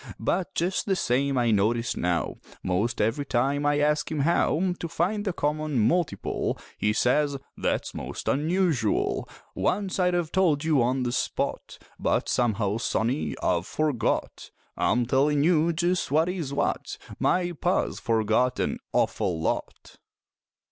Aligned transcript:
But 0.19 0.55
just 0.55 0.87
the 0.87 0.95
same 0.95 1.37
I 1.37 1.51
notice 1.51 1.95
now 1.95 2.37
Most 2.63 2.99
every 2.99 3.23
time 3.23 3.67
I 3.67 3.77
ask 3.81 4.09
him 4.11 4.21
how 4.21 4.73
To 4.79 4.87
find 4.87 5.25
the 5.25 5.31
common 5.31 5.77
multiple, 5.77 6.57
He 6.75 6.91
says, 6.91 7.37
"That's 7.55 7.93
most 7.93 8.27
unusual! 8.27 9.29
Once 9.53 9.99
I'd 9.99 10.15
have 10.15 10.31
told 10.31 10.63
you 10.63 10.81
on 10.81 11.03
the 11.03 11.11
spot, 11.11 11.77
But 11.99 12.27
somehow, 12.29 12.77
sonny, 12.79 13.35
I've 13.43 13.67
forgot." 13.67 14.49
I'm 14.75 15.05
tellin' 15.05 15.43
you 15.43 15.71
just 15.71 16.09
what 16.09 16.29
is 16.29 16.51
what, 16.51 16.97
My 17.19 17.51
Pa's 17.51 17.99
forgot 17.99 18.59
an 18.59 18.79
awful 18.91 19.39
lot! 19.39 19.97